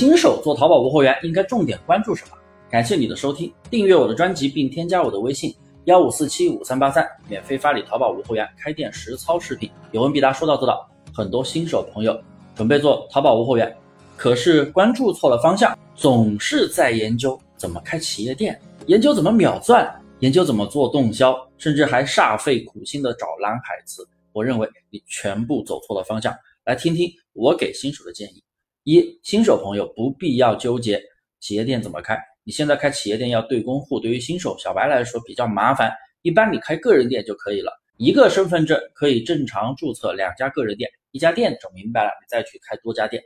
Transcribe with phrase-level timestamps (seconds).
[0.00, 2.34] 新手做淘宝无货源应该重点关注什么？
[2.70, 10.88] 感谢你的收听，订阅我的专辑并添加我的微信幺五四七五三八三，免费发你淘宝无货源开店实操视频，有问必答，说到做到。
[11.12, 12.18] 很多新手朋友
[12.56, 13.76] 准备做淘宝无货源，
[14.16, 19.86] 可是关注错了方向，总是在研究怎么开企业店，研究怎么秒赚，
[20.20, 24.08] 研究怎么做动销，甚至还煞费苦心的找蓝海词。
[24.32, 26.34] 我认为你全部走错了方向。
[26.64, 28.42] 来听听我给新手的建议。
[28.84, 31.02] 一新手朋友不必要纠结
[31.38, 43.22] 企业店怎么开，你现在开企业店要对公户，对于新手小白来说比较麻烦，一般你开个人店就可以了，一个身份证可以正常注册两家个人店，一家店整明白了，你再去开多家店，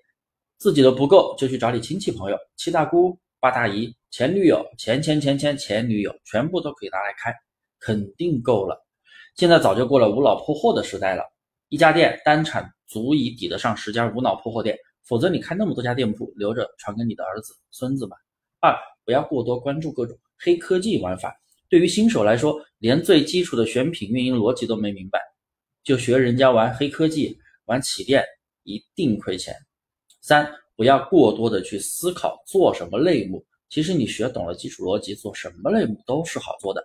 [0.58, 7.32] 自己的不够就去找你亲戚朋友、七大姑八大姨、前女友、前前前前前女友，全部都可以拿来开，
[7.78, 8.84] 肯定够了。
[9.36, 11.22] 现在早就过了无脑破货的时代了，
[11.68, 14.76] 一家店单产足以抵得上十家无脑破货店。
[15.04, 18.16] 否则你开那么多家店铺，留着传给你的儿子、孙子吧。
[18.60, 18.74] 二，
[19.04, 21.34] 不要过多关注各种黑科技玩法。
[21.68, 25.20] 对于新手来说，连最基础的选品运营逻辑都没明白，
[25.82, 28.24] 就学人家玩黑科技、玩起店，
[28.62, 29.54] 一定亏钱。
[30.20, 33.44] 三，不要过多的去思考做什么类目。
[33.68, 36.82] 其实你学懂了基础逻辑，做什么类目都是好做的。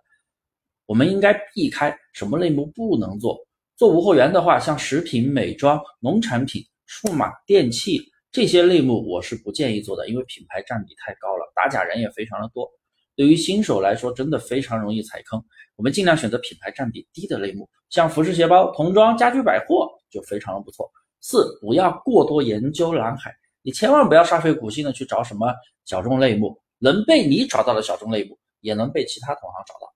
[0.85, 3.37] 我们应该避开什么类目不能做。
[3.77, 6.61] 做无货源的话，像食品、美妆、农产品。
[6.89, 8.01] 数码电器
[8.31, 12.67] 这些类目我是不建议做的，因为品牌占比太高了，打假人也非常的多。
[13.15, 15.39] 对于新手来说，真的非常容易踩坑。
[15.75, 20.91] 我们尽量选择品牌占比低的类目，像服饰鞋包、童装、家居百货就非常的不错。
[21.21, 25.53] 四，不要过多研究蓝海，你千万不要煞费苦心的去找什么
[25.85, 29.93] 小众类目，能被你找到的小众类目，也能被其他同行找到。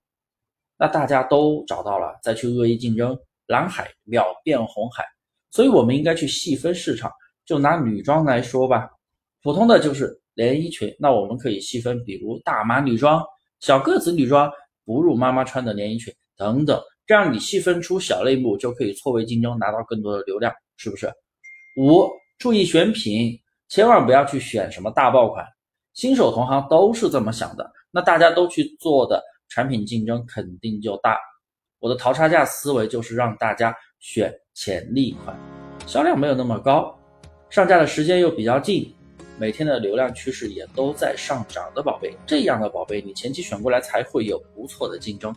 [0.78, 5.04] 那大家都找到了，再去恶意竞争，蓝海秒变红海。
[5.54, 7.12] 所以，我们应该去细分市场。
[7.46, 8.90] 就拿女装来说吧，
[9.44, 13.22] 普通的就是连衣裙，那我们可以细分，比如大码女装、
[13.60, 14.50] 小个子女装、
[14.84, 21.12] 哺乳妈妈穿的连衣裙等等，这样你细分出小类目，就可以错位竞争，拿到更多的流量，是不是？
[21.78, 22.10] 五，
[22.40, 23.38] 注意选品，
[23.68, 25.46] 千万不要去选什么大爆款，
[25.94, 31.20] 新手同行都是这么想的，那大家都去做的产品竞争肯定就大。
[31.84, 34.34] 我的淘差价思维就是让大家选。
[34.56, 35.36] 潜力款，
[35.88, 36.96] 销量没有那么高，
[37.50, 38.94] 上架的时间又比较近，
[39.40, 45.36] 每天的流量趋势也都在上涨的宝贝，这样的宝贝你前期选过来才会有不错的竞争。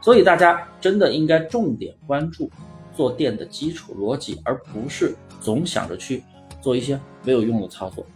[0.00, 2.48] 所以大家真的应该重点关注
[2.94, 6.22] 做店的基础逻辑，而不是总想着去
[6.62, 8.06] 做一些没有用的操作。